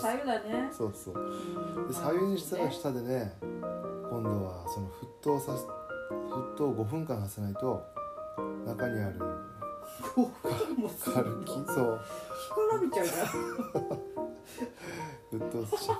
[0.00, 1.14] 左右だねそうそう。
[1.14, 1.18] う
[1.84, 1.88] ん。
[1.88, 5.64] で左右にしたら下でね今度はその沸騰させ
[6.32, 7.82] 沸騰を5分間させないと
[8.66, 9.22] 中にある5
[10.76, 11.38] 分もするカの？
[11.40, 11.64] ルキそう。
[11.66, 11.74] 干か
[12.74, 13.12] らびちゃうじ
[15.38, 15.96] 沸騰させちゃう。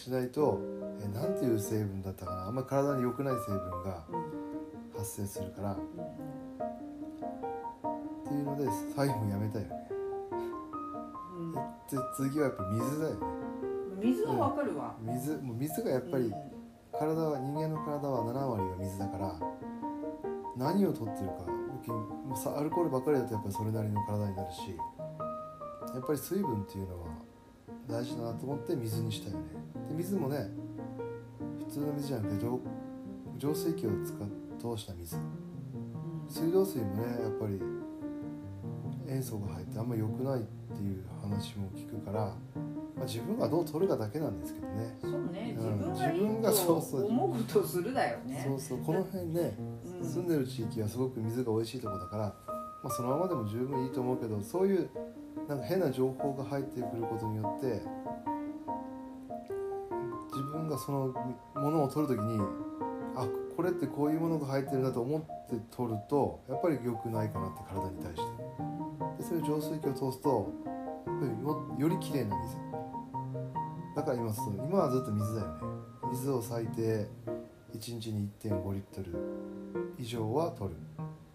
[0.00, 0.60] しないと
[1.00, 2.46] えなんていう成分だったかな？
[2.46, 4.02] あんまり体に良くない成分が
[4.96, 5.72] 発生するから。
[5.72, 5.76] っ
[8.24, 8.64] ていうので
[8.94, 9.88] 左右もやめたよね。
[9.90, 9.91] うん
[11.96, 13.16] で次はやっぱ水だよね。
[13.22, 14.96] うん水はわかるわ。
[15.00, 16.32] 水もう水がやっぱりうん。
[16.92, 19.34] 体は人間の体は7割が水だから
[20.56, 21.34] 何を取ってるか
[22.28, 24.76] もうさアルコールばっかりだとやっぱりそれなりの体になるし
[25.94, 27.08] やっぱり水分っていうのは
[27.88, 29.44] 大事だなと思って水にしたよね。
[29.88, 30.50] で水もね
[31.66, 32.60] 普通の水じゃなくて浄
[33.38, 35.16] 浄水器を使っ通した水。
[36.28, 37.60] 水道水もねやっぱり
[39.08, 44.96] 塩素が入ってあんまり良くないっていう話も聞くから、まあ、自分がどう取るかだけなんですけどね。
[45.00, 45.56] そうね。
[45.58, 45.92] うん。
[45.92, 47.06] 自分がそうそう。
[47.06, 48.42] 思うことをするだよね。
[48.46, 48.78] そうそう。
[48.78, 49.56] この辺ね
[50.00, 50.06] うん。
[50.06, 52.34] 住んでる地域はすごく水が美味しいところだから、
[52.82, 54.90] まあ、そのままでも十分いいと思うけどそういう
[55.48, 57.82] なんか変な情報が入ってくることによって
[60.30, 61.14] 自分がその
[61.54, 62.40] ものを取る時に
[63.14, 68.42] あこれってこういうものが入ってるんだと思って取るとやっぱり良くないかなって体に対して。
[69.18, 70.52] でそれを浄水器を通すと
[71.06, 72.56] やっぱりもよりきれいな水。
[73.94, 74.32] だから今
[74.66, 75.52] 今はずっと水だよね。
[76.12, 77.06] 水を最低
[77.74, 79.14] 1日に1.5リットル
[79.98, 80.76] 以上は取る。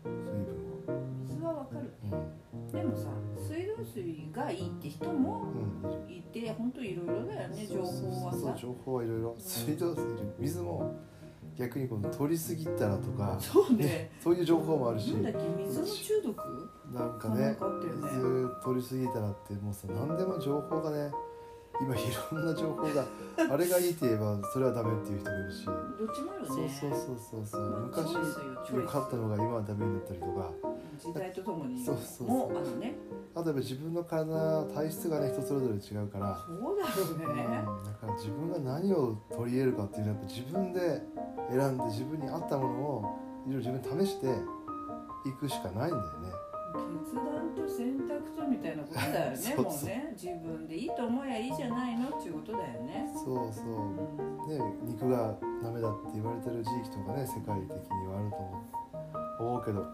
[0.04, 1.92] 水分水はわかる。
[2.12, 2.38] を
[2.72, 8.40] でもさ水道水がいいって人もうん、うん、本当いろいろだよね情報はさ。
[8.40, 9.36] そうそう情報はいろいろ。
[9.38, 10.04] 水道水
[10.40, 10.96] 水も
[11.58, 14.12] 逆にこの取りすぎたらとかそうね。
[14.24, 16.72] そういう情報もあるしなんだっけ水の中毒？
[16.94, 17.72] なんかねなんかね
[18.04, 21.12] 水取りすぎたらってもうさ何でも情報がね
[21.82, 22.00] 今い
[22.32, 23.06] ろんな情報が
[23.54, 25.66] あれがいいって言えばそれはダメっていう人もいるし。
[25.66, 25.76] どっ
[26.16, 26.48] ちもあるね。
[26.48, 27.46] そうそうそうそう。
[27.46, 28.14] そうまあ昔
[28.74, 30.52] 良かったのが今はダメになったりとか。
[31.00, 31.84] 時代とともに。
[31.84, 32.28] そうそうそう。
[32.28, 32.96] もうあのね
[33.48, 36.38] あとやっぱ自分の体体質がね人それぞれ違うから。
[36.46, 37.26] そうだろうね。
[37.26, 41.02] うんだから自分が何を取り入れるかっていうのはやっぱ自分で
[41.50, 44.28] 選んで自分に合ったものをいろいろ自分で試して
[45.30, 46.32] いくしかないんだよね。
[47.08, 50.14] 決断と選択とみたいなことだよね もうね。
[50.14, 53.10] 自分でいいと思えばいいじゃないのっていうことだよね。
[53.14, 53.94] そうそう。
[54.46, 58.30] うね肉がダメだって言われてる地域とかね世界的にはある
[59.40, 59.86] と思うけど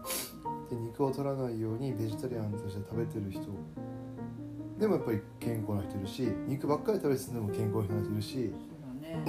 [0.74, 3.42] で肉を取らないようにベジタリアンとして食べてる人。
[4.78, 8.36] でもやっぱり健康な人いるし肉ばっかり食べてても健康な人いるし、
[9.00, 9.24] ね。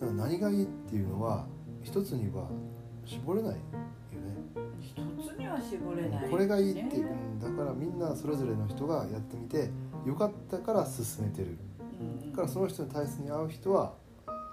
[0.00, 1.46] うん、何がいいっていうのは
[1.82, 2.48] 一つには
[3.04, 3.60] 絞れないよね。
[4.80, 7.36] 一つには絞れないこれがいいって、ねう。
[7.36, 9.70] ん、だからみんなそれぞれの人がやってみて
[10.04, 11.56] よかったから勧めてる。
[12.00, 12.30] うん。
[12.30, 13.94] だからその人の体質に合う人は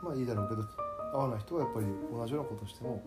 [0.04, 0.64] まあいいだろうけど
[1.14, 3.02] 合わない人はやっぱり同じようなことしても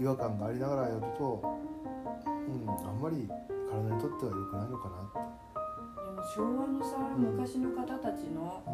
[0.00, 1.42] 違和感がありながらやると、
[2.24, 3.28] うん、あんまり
[3.70, 5.18] 体にとっては良くないのかなって、
[6.02, 8.70] でも昭和のさうん昔の方たちのう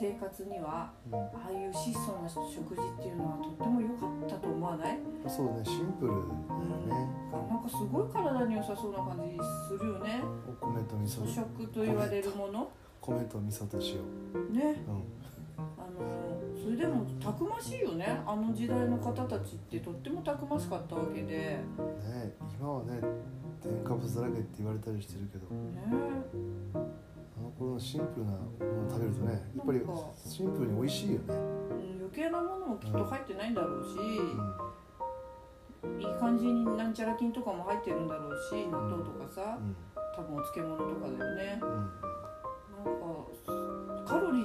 [0.00, 4.98] 生活にはんうん、ああいう質素な食事っていうのはとっても良かったと思わない？
[5.28, 6.24] そうねシンプルだよ
[6.88, 7.08] ね、
[7.50, 9.36] なんかすごい体に良さそうな感じ
[9.68, 10.24] するよね。
[10.48, 12.70] お米と味粗噌食と言われるもの。
[13.02, 14.00] 米と味噌と塩、
[14.54, 14.80] ね。
[14.88, 15.04] うん、
[15.76, 16.51] あの
[17.32, 21.26] たくましいよねあの時代の方たちってとってもたくましかったわけで。
[21.26, 23.00] ねね今はね
[23.62, 25.46] 添加物だらけって言われたりしてるけど。
[27.34, 29.80] あの頃のシンプルなものを食べるとねやっぱり
[30.14, 31.72] シンプルに美味しいよね、うん
[32.02, 33.96] 余計なものもきっと入ってないんだろうし、
[35.82, 36.00] うん。
[36.00, 39.76] いい感じになんちゃら菌とかも入ってるんだろうし納豆とかさうん。
[40.14, 41.58] 多分お漬物とかだよね。
[41.62, 41.68] うん。
[41.70, 41.90] なんか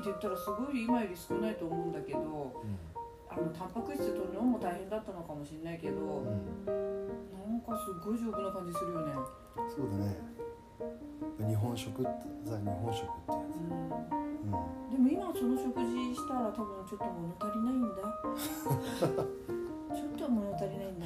[0.07, 2.63] 言ったらすごい今より少ないと思うんだけど
[3.29, 6.27] あのタンパク質取るのも大変だったのかもしれないけど、うん。
[6.67, 6.97] うん
[7.47, 9.13] なんかすごい丈夫な感じするよね。
[9.71, 10.19] そうだね。
[11.47, 12.11] 日本食って
[12.43, 13.47] ザ日本食ってやうん。
[13.49, 14.51] つ、
[14.91, 18.03] うん、でも今その食事したら多分ちょっと物足りないんだ。
[19.95, 20.95] ちょっと物足りないんだ